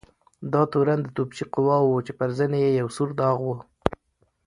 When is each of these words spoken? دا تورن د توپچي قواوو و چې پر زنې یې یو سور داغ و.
دا 0.53 0.61
تورن 0.71 0.99
د 1.03 1.07
توپچي 1.15 1.45
قواوو 1.53 1.93
و 1.93 2.03
چې 2.07 2.11
پر 2.19 2.29
زنې 2.37 2.59
یې 2.65 2.71
یو 2.81 2.87
سور 2.95 3.09
داغ 3.19 3.37
و. 3.45 3.49